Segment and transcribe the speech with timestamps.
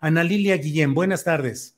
[0.00, 1.76] Ana Lilia Guillén, buenas tardes.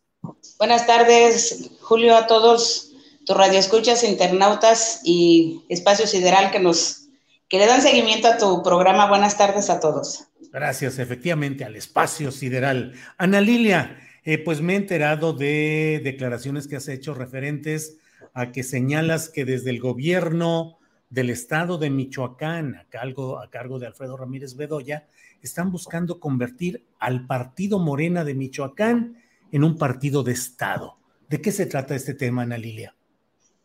[0.59, 2.93] Buenas tardes, Julio, a todos
[3.25, 7.03] tus radioescuchas, internautas y Espacio Sideral que nos
[7.49, 9.09] que le dan seguimiento a tu programa.
[9.09, 10.25] Buenas tardes a todos.
[10.53, 12.95] Gracias, efectivamente, al Espacio Sideral.
[13.19, 17.99] Ana Lilia, eh, pues me he enterado de declaraciones que has hecho referentes
[18.35, 20.79] a que señalas que desde el gobierno
[21.11, 25.07] del estado de Michoacán, a cargo, a cargo de Alfredo Ramírez Bedoya,
[25.43, 30.97] están buscando convertir al partido Morena de Michoacán en un partido de Estado.
[31.29, 32.95] ¿De qué se trata este tema, Ana Lilia?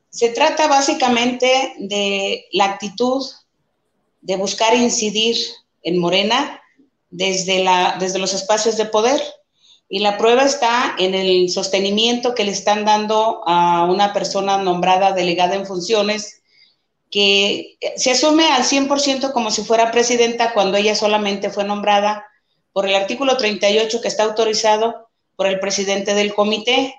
[0.09, 3.25] Se trata básicamente de la actitud
[4.21, 5.37] de buscar incidir
[5.83, 6.61] en Morena
[7.09, 9.21] desde, la, desde los espacios de poder.
[9.89, 15.11] Y la prueba está en el sostenimiento que le están dando a una persona nombrada
[15.11, 16.40] delegada en funciones
[17.11, 22.25] que se asume al 100% como si fuera presidenta cuando ella solamente fue nombrada
[22.71, 26.95] por el artículo 38 que está autorizado por el presidente del comité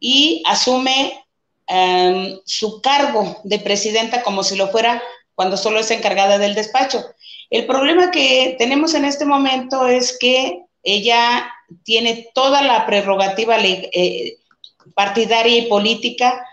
[0.00, 1.24] y asume
[1.70, 5.00] um, su cargo de presidenta como si lo fuera
[5.36, 7.04] cuando solo es encargada del despacho.
[7.48, 11.48] El problema que tenemos en este momento es que ella
[11.84, 14.38] tiene toda la prerrogativa eh,
[14.94, 16.44] partidaria y política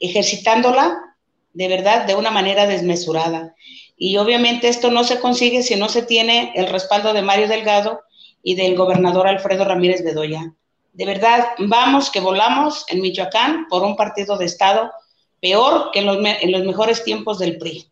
[0.00, 1.03] ejercitándola
[1.54, 3.54] de verdad, de una manera desmesurada.
[3.96, 8.00] Y obviamente esto no se consigue si no se tiene el respaldo de Mario Delgado
[8.42, 10.52] y del gobernador Alfredo Ramírez Bedoya.
[10.92, 14.92] De verdad, vamos que volamos en Michoacán por un partido de Estado
[15.40, 17.90] peor que en los, en los mejores tiempos del PRI.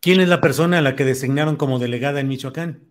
[0.00, 2.87] ¿Quién es la persona a la que designaron como delegada en Michoacán?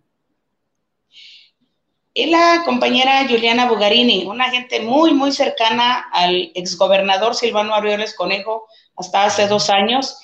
[2.14, 8.66] Es la compañera Juliana Bugarini, una gente muy, muy cercana al exgobernador Silvano Aureoles Conejo,
[8.96, 10.18] hasta hace dos años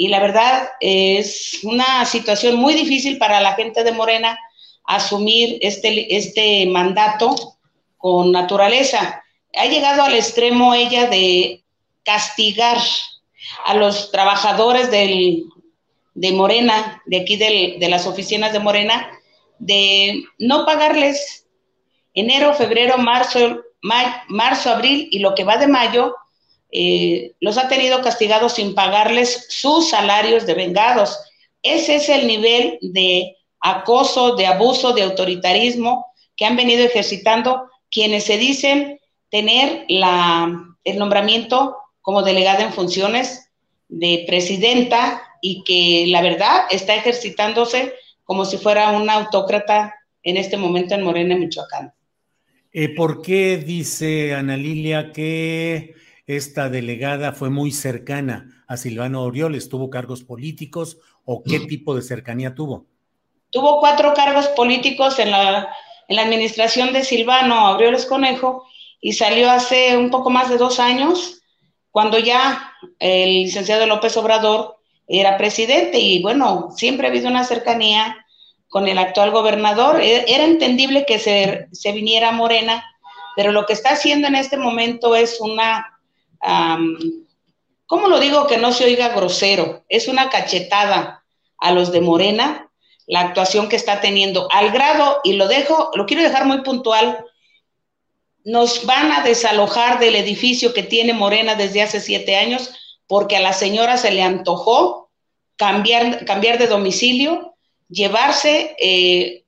[0.00, 4.38] y la verdad es una situación muy difícil para la gente de Morena
[4.84, 7.58] asumir este, este mandato
[7.98, 9.22] con naturaleza.
[9.54, 11.64] Ha llegado al extremo ella de
[12.02, 12.78] castigar
[13.66, 15.44] a los trabajadores del,
[16.14, 19.10] de Morena, de aquí de las oficinas de Morena,
[19.60, 21.46] de no pagarles
[22.14, 26.16] enero, febrero, marzo, marzo, abril y lo que va de mayo,
[26.72, 31.18] eh, los ha tenido castigados sin pagarles sus salarios de vengados.
[31.62, 36.06] Ese es el nivel de acoso, de abuso, de autoritarismo
[36.36, 38.98] que han venido ejercitando quienes se dicen
[39.28, 40.50] tener la,
[40.84, 43.50] el nombramiento como delegada en funciones
[43.88, 47.92] de presidenta y que la verdad está ejercitándose
[48.30, 49.92] como si fuera una autócrata
[50.22, 51.92] en este momento en Morena, Michoacán.
[52.70, 55.96] Eh, ¿Por qué dice Ana Lilia que
[56.28, 62.02] esta delegada fue muy cercana a Silvano Orioles, tuvo cargos políticos o qué tipo de
[62.02, 62.86] cercanía tuvo?
[63.50, 65.68] Tuvo cuatro cargos políticos en la,
[66.06, 68.64] en la administración de Silvano Aureoles Conejo
[69.00, 71.42] y salió hace un poco más de dos años,
[71.90, 74.79] cuando ya el licenciado López Obrador
[75.18, 78.24] era presidente y bueno, siempre ha habido una cercanía
[78.68, 80.00] con el actual gobernador.
[80.00, 82.84] E, era entendible que se, se viniera Morena,
[83.34, 85.96] pero lo que está haciendo en este momento es una
[87.86, 89.84] ¿cómo lo digo que no se oiga grosero?
[89.88, 91.24] Es una cachetada
[91.58, 92.70] a los de Morena,
[93.06, 97.24] la actuación que está teniendo, al grado, y lo dejo, lo quiero dejar muy puntual,
[98.44, 102.70] nos van a desalojar del edificio que tiene Morena desde hace siete años
[103.06, 104.99] porque a la señora se le antojó
[105.60, 107.54] cambiar, cambiar de domicilio,
[107.88, 109.44] llevarse eh,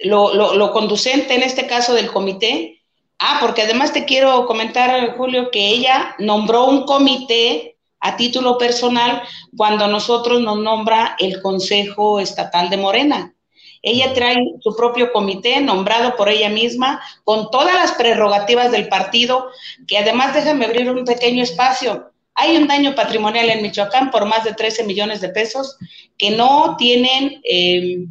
[0.00, 2.74] lo, lo, lo, conducente en este caso del comité
[3.18, 9.22] Ah, porque además te quiero comentar, Julio, que ella nombró un comité a título personal
[9.56, 13.34] cuando nosotros nos nombra el Consejo Estatal de Morena.
[13.80, 19.48] Ella trae su propio comité nombrado por ella misma, con todas las prerrogativas del partido,
[19.86, 22.10] que además déjame abrir un pequeño espacio.
[22.34, 25.76] Hay un daño patrimonial en Michoacán por más de 13 millones de pesos
[26.18, 28.06] que no tienen, eh,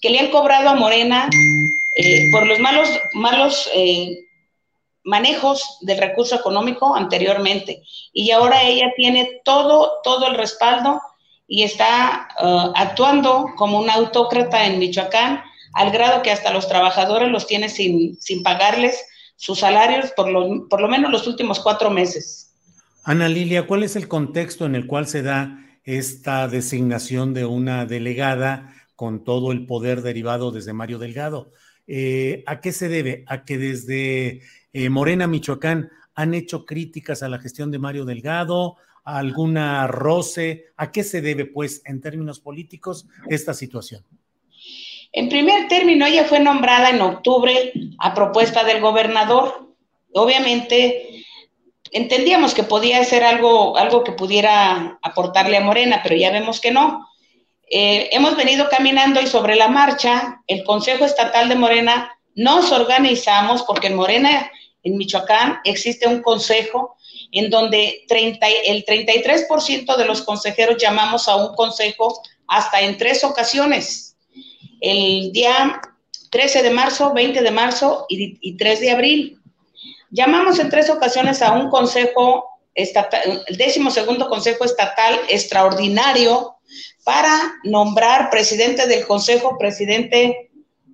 [0.00, 1.28] que le han cobrado a Morena
[1.96, 4.26] eh, por los malos, malos eh,
[5.04, 7.82] manejos del recurso económico anteriormente.
[8.12, 11.00] Y ahora ella tiene todo, todo el respaldo
[11.46, 12.28] y está
[12.76, 15.42] actuando como una autócrata en Michoacán,
[15.74, 19.04] al grado que hasta los trabajadores los tiene sin, sin pagarles
[19.36, 22.51] sus salarios por lo, por lo menos los últimos cuatro meses.
[23.04, 27.84] Ana Lilia, ¿cuál es el contexto en el cual se da esta designación de una
[27.84, 31.50] delegada con todo el poder derivado desde Mario Delgado?
[31.88, 33.24] Eh, ¿A qué se debe?
[33.26, 38.76] ¿A que desde eh, Morena, Michoacán, han hecho críticas a la gestión de Mario Delgado?
[39.02, 40.66] ¿A alguna roce?
[40.76, 44.04] ¿A qué se debe, pues, en términos políticos, esta situación?
[45.10, 49.74] En primer término, ella fue nombrada en octubre a propuesta del gobernador.
[50.12, 51.11] Obviamente,
[51.92, 56.70] entendíamos que podía ser algo, algo que pudiera aportarle a Morena, pero ya vemos que
[56.70, 57.08] no.
[57.70, 63.62] Eh, hemos venido caminando y sobre la marcha, el Consejo Estatal de Morena nos organizamos,
[63.62, 64.50] porque en Morena,
[64.82, 66.96] en Michoacán, existe un consejo
[67.30, 73.24] en donde 30, el 33% de los consejeros llamamos a un consejo hasta en tres
[73.24, 74.16] ocasiones.
[74.80, 75.80] El día
[76.30, 79.41] 13 de marzo, 20 de marzo y, y 3 de abril.
[80.14, 82.44] Llamamos en tres ocasiones a un consejo
[82.74, 86.56] estatal, el décimo segundo consejo estatal extraordinario
[87.02, 90.50] para nombrar presidente del consejo, presidente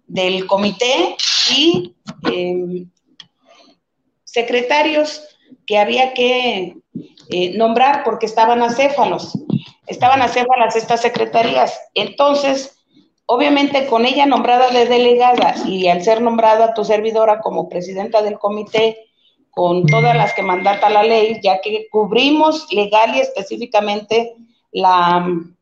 [0.06, 1.16] del comité
[1.50, 1.96] y
[2.30, 2.88] em,
[4.22, 5.22] secretarios
[5.66, 6.76] que había que
[7.30, 9.36] eh, nombrar porque estaban acéfalos,
[9.88, 11.76] estaban acéfalas estas secretarías.
[11.94, 12.78] Entonces,
[13.26, 18.38] obviamente con ella nombrada de delegada y al ser nombrada tu servidora como presidenta del
[18.38, 19.07] comité,
[19.50, 24.34] con todas las que mandata la ley, ya que cubrimos legal y específicamente
[24.72, 25.20] la...
[25.20, 25.54] Mm,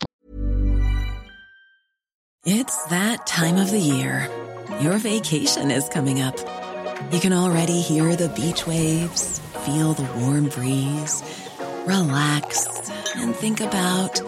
[2.44, 4.29] it's that time of the year.
[4.81, 6.37] Your vacation is coming up.
[7.11, 11.23] You can already hear the beach waves, feel the warm breeze,
[11.87, 14.21] relax and think about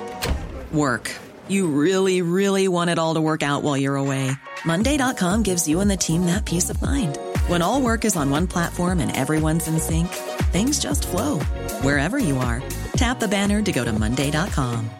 [0.73, 1.15] work.
[1.49, 4.31] You really, really want it all to work out while you're away.
[4.65, 7.19] Monday.com gives you and the team that peace of mind.
[7.49, 10.09] When all work is on one platform and everyone's in sync,
[10.53, 11.39] things just flow
[11.81, 12.63] wherever you are.
[12.93, 14.91] Tap the banner to go to Monday.com.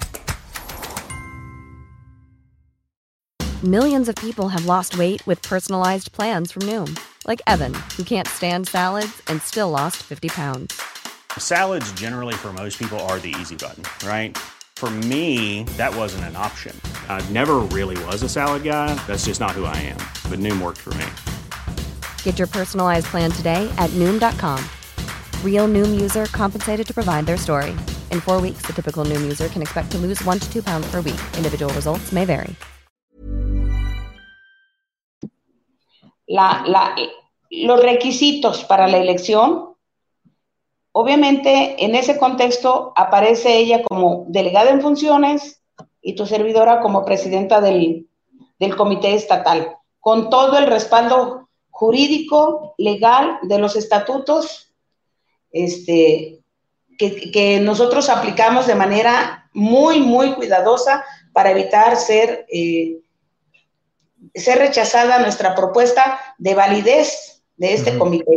[3.63, 8.27] Millions of people have lost weight with personalized plans from Noom, like Evan, who can't
[8.27, 10.81] stand salads and still lost 50 pounds.
[11.37, 14.39] Salads, generally, for most people, are the easy button, right?
[14.77, 16.75] For me, that wasn't an option.
[17.11, 18.95] I never really was a salad guy.
[19.07, 19.99] That's just not who I am.
[20.31, 21.07] But Noom worked for me.
[22.23, 24.63] Get your personalized plan today at noom.com.
[25.43, 27.75] Real noom user compensated to provide their story.
[28.13, 30.87] In four weeks, the typical noom user can expect to lose one to two pounds
[30.91, 31.19] per week.
[31.37, 32.55] Individual results may vary.
[36.29, 36.95] La, la,
[37.51, 39.75] los requisitos para la elección,
[40.93, 45.63] obviamente en ese contexto aparece ella como delegada en funciones
[46.03, 48.09] y tu servidora como presidenta del,
[48.59, 51.48] del comité estatal, con todo el respaldo
[51.79, 54.75] jurídico, legal de los estatutos,
[55.53, 56.41] este,
[56.99, 62.99] que, nosotros aplicamos de manera muy, muy cuidadosa para evitar ser, eh,
[64.35, 68.37] ser rechazada nuestra propuesta de validez de este comité.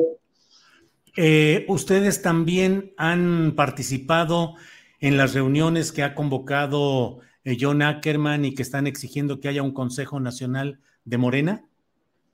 [1.18, 4.54] Eh, ustedes también han participado
[5.00, 9.64] en las reuniones que ha convocado eh, John Ackerman y que están exigiendo que haya
[9.64, 11.66] un Consejo Nacional de Morena.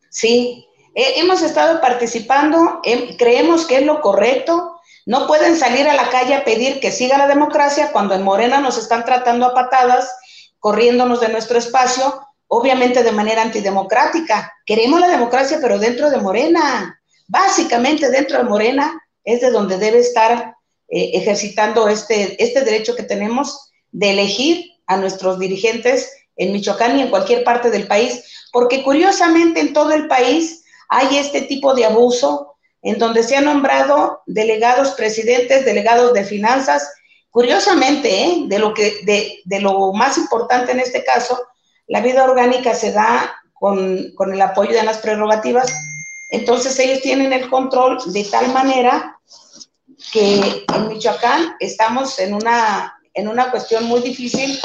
[0.09, 0.66] Sí,
[0.97, 2.81] hemos estado participando,
[3.17, 4.79] creemos que es lo correcto.
[5.05, 8.59] No pueden salir a la calle a pedir que siga la democracia cuando en Morena
[8.59, 10.11] nos están tratando a patadas,
[10.59, 14.51] corriéndonos de nuestro espacio, obviamente de manera antidemocrática.
[14.65, 16.99] Queremos la democracia, pero dentro de Morena.
[17.27, 20.55] Básicamente dentro de Morena es de donde debe estar
[20.89, 27.03] eh, ejercitando este, este derecho que tenemos de elegir a nuestros dirigentes en Michoacán y
[27.03, 31.85] en cualquier parte del país, porque curiosamente en todo el país hay este tipo de
[31.85, 36.89] abuso en donde se han nombrado delegados presidentes, delegados de finanzas.
[37.31, 38.43] Curiosamente, ¿eh?
[38.45, 39.59] de, lo que, de,
[39.93, 41.37] más importante en este caso,
[41.87, 45.73] la vida orgánica se da con, el apoyo de las prerrogativas,
[46.29, 49.17] Entonces ellos tienen el control de tal manera
[50.11, 54.59] que en Michoacán estamos en una, en una cuestión muy difícil,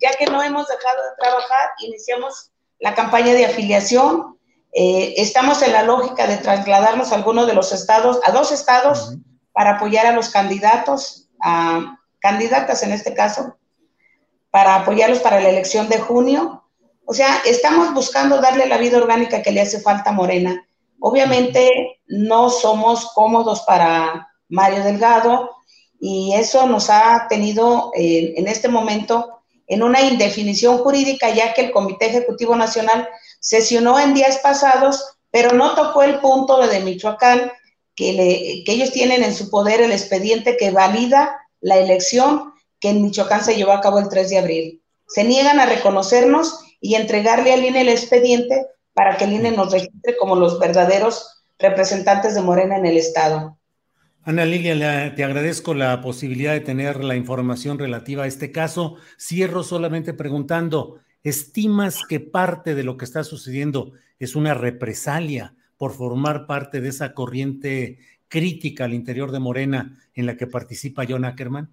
[0.00, 2.50] ya que no hemos dejado de trabajar, iniciamos
[2.80, 4.36] la campaña de afiliación,
[4.72, 9.16] eh, estamos en la lógica de trasladarnos a alguno de los estados, a dos estados,
[9.52, 13.56] para apoyar a los candidatos, a candidatas en este caso,
[14.50, 16.64] para apoyarlos para la elección de junio.
[17.04, 20.66] O sea, estamos buscando darle la vida orgánica que le hace falta a Morena.
[21.00, 25.50] Obviamente no somos cómodos para Mario Delgado
[26.00, 31.62] y eso nos ha tenido eh, en este momento en una indefinición jurídica, ya que
[31.62, 33.08] el Comité Ejecutivo Nacional
[33.42, 37.50] sesionó en días pasados, pero no tocó el punto de Michoacán,
[37.94, 43.44] que, ellos tienen en su poder el expediente que valida la elección que en Michoacán
[43.44, 44.82] se llevó a cabo el 3 de abril.
[45.08, 49.72] Se niegan a reconocernos y entregarle al INE el expediente para que el INE nos
[49.72, 53.58] registre como los verdaderos representantes de Morena en el Estado.
[54.24, 58.96] Ana Lilia, te agradezco la posibilidad de tener la información relativa a este caso.
[59.18, 65.92] Cierro solamente preguntando, ¿estimas que parte de lo que está sucediendo es una represalia por
[65.92, 67.98] formar parte de esa corriente
[68.28, 71.72] crítica al interior de Morena en la que participa John Ackerman?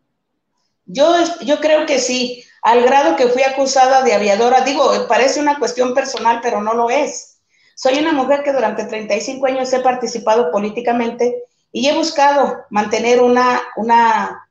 [0.85, 4.61] Yo, yo creo que sí, al grado que fui acusada de aviadora.
[4.61, 7.39] Digo, parece una cuestión personal, pero no lo es.
[7.75, 13.61] Soy una mujer que durante 35 años he participado políticamente y he buscado mantener una,
[13.77, 14.49] una,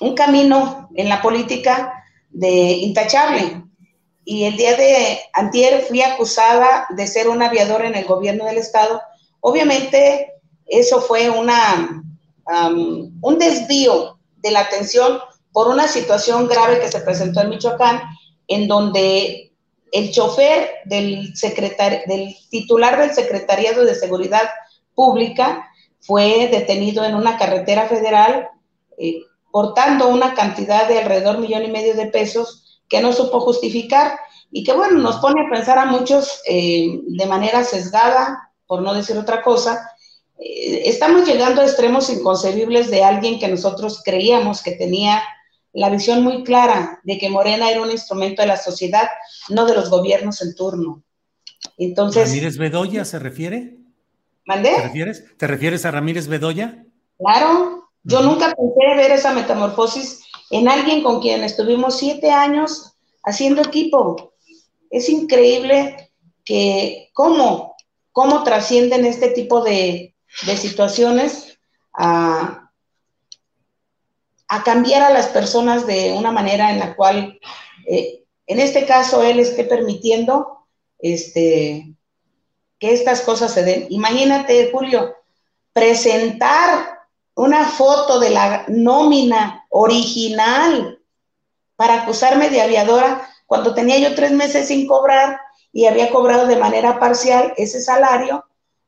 [0.00, 3.64] un camino en la política de intachable.
[4.30, 8.58] Y el día de antier fui acusada de ser un aviador en el gobierno del
[8.58, 9.00] estado.
[9.40, 10.34] Obviamente
[10.66, 12.04] eso fue una,
[13.22, 15.18] un desvío de la atención
[15.50, 18.02] por una situación grave que se presentó en Michoacán,
[18.48, 19.50] en donde
[19.92, 21.32] el chofer del,
[22.06, 24.50] del titular del Secretariado de Seguridad
[24.94, 25.70] Pública
[26.00, 28.50] fue detenido en una carretera federal
[28.98, 34.18] eh, portando una cantidad de alrededor millón y medio de pesos que no supo justificar
[34.50, 38.94] y que bueno, nos pone a pensar a muchos eh, de manera sesgada, por no
[38.94, 39.90] decir otra cosa.
[40.38, 45.22] Eh, estamos llegando a extremos inconcebibles de alguien que nosotros creíamos que tenía
[45.72, 49.08] la visión muy clara de que Morena era un instrumento de la sociedad,
[49.48, 51.02] no de los gobiernos en turno.
[51.76, 52.28] Entonces.
[52.28, 53.78] ¿Ramírez Bedoya se refiere?
[54.46, 55.24] ¿Te refieres?
[55.36, 56.84] ¿Te refieres a Ramírez Bedoya?
[57.18, 63.62] Claro, yo nunca pensé ver esa metamorfosis en alguien con quien estuvimos siete años haciendo
[63.62, 64.32] equipo.
[64.90, 66.10] Es increíble
[66.44, 67.76] que cómo,
[68.12, 70.14] cómo trascienden este tipo de,
[70.56, 71.58] situaciones
[71.92, 72.70] a,
[74.46, 77.38] a, cambiar a las personas de una manera en la cual,
[77.86, 80.66] eh, en este caso, él esté permitiendo
[80.98, 81.94] este,
[82.78, 83.86] que estas cosas se den.
[83.90, 85.14] Imagínate, Julio,
[85.72, 86.97] presentar
[87.38, 90.98] una foto de la nómina original
[91.76, 95.38] para acusarme de aviadora cuando tenía yo tres meses sin cobrar
[95.72, 98.44] y había cobrado de manera parcial ese salario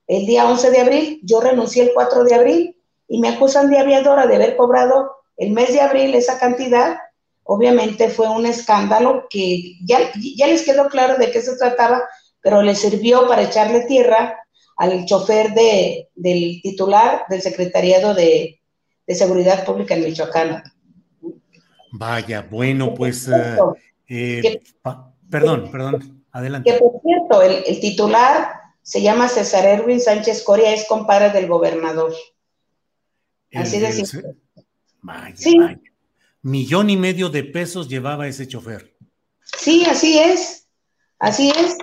[0.09, 1.21] el día 11 de abril.
[1.23, 2.77] Yo renuncié el 4 de abril
[3.07, 6.99] y me acusan de aviadora de haber cobrado el mes de abril esa cantidad.
[7.45, 12.03] Obviamente fue un escándalo que ya, ya les quedó claro de qué se trataba,
[12.41, 14.40] pero le sirvió para echarle tierra
[14.81, 18.57] al chofer de, del titular del Secretariado de,
[19.09, 20.63] Seguridad Pública en Michoacán.
[21.91, 23.29] Vaya, bueno, pues...
[23.29, 23.59] Eh,
[24.09, 24.63] eh,
[25.29, 26.71] perdón, perdón, adelante.
[26.71, 32.15] Que por cierto, el, titular se llama César Erwin Sánchez Coria, es compadre del gobernador.
[33.53, 34.37] Así de simple.
[35.03, 35.81] Vaya, vaya.
[36.43, 38.97] Millón y medio de pesos llevaba ese chofer.
[39.43, 40.69] Sí, así es.
[41.19, 41.77] Así es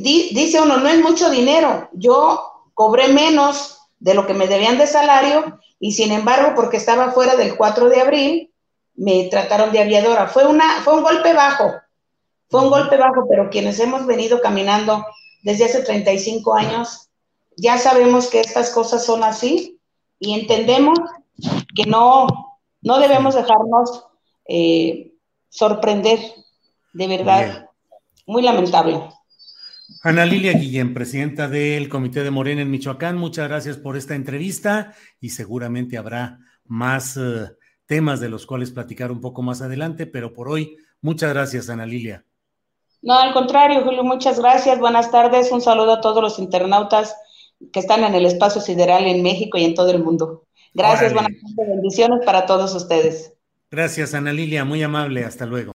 [0.00, 4.86] dice uno, no es mucho dinero, yo cobré menos de lo que me debían de
[4.86, 8.52] salario y sin embargo, porque estaba fuera del 4 de abril,
[8.94, 10.28] me trataron de aviadora.
[10.28, 11.72] Fue, una, fue un golpe bajo,
[12.48, 15.04] fue un golpe bajo, pero quienes hemos venido caminando
[15.42, 17.08] desde hace 35 años,
[17.56, 19.78] ya sabemos que estas cosas son así
[20.18, 20.98] y entendemos
[21.74, 22.26] que no,
[22.82, 24.04] no debemos dejarnos
[24.48, 25.12] eh,
[25.48, 26.18] sorprender,
[26.92, 27.70] de verdad,
[28.26, 29.08] muy lamentable.
[30.02, 34.94] Ana Lilia Guillén, presidenta del Comité de Morena en Michoacán, muchas gracias por esta entrevista
[35.20, 37.50] y seguramente habrá más eh,
[37.86, 41.86] temas de los cuales platicar un poco más adelante, pero por hoy, muchas gracias, Ana
[41.86, 42.24] Lilia.
[43.02, 44.78] No, al contrario, Julio, muchas gracias.
[44.80, 45.52] Buenas tardes.
[45.52, 47.14] Un saludo a todos los internautas
[47.72, 50.44] que están en el espacio sideral en México y en todo el mundo.
[50.74, 53.32] Gracias, buenas tardes, bendiciones para todos ustedes.
[53.70, 55.24] Gracias, Ana Lilia, muy amable.
[55.24, 55.75] Hasta luego.